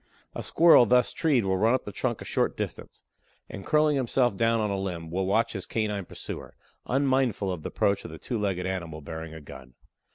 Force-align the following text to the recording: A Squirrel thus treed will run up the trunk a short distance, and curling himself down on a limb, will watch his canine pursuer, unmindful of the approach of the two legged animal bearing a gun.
A 0.33 0.41
Squirrel 0.41 0.87
thus 0.87 1.13
treed 1.13 1.45
will 1.45 1.57
run 1.59 1.75
up 1.75 1.85
the 1.85 1.91
trunk 1.91 2.23
a 2.23 2.25
short 2.25 2.57
distance, 2.57 3.03
and 3.47 3.63
curling 3.67 3.97
himself 3.97 4.35
down 4.35 4.59
on 4.59 4.71
a 4.71 4.75
limb, 4.79 5.11
will 5.11 5.27
watch 5.27 5.53
his 5.53 5.67
canine 5.67 6.05
pursuer, 6.05 6.55
unmindful 6.87 7.51
of 7.53 7.61
the 7.61 7.69
approach 7.69 8.03
of 8.03 8.09
the 8.09 8.17
two 8.17 8.39
legged 8.39 8.65
animal 8.65 9.01
bearing 9.01 9.35
a 9.35 9.41
gun. 9.41 9.75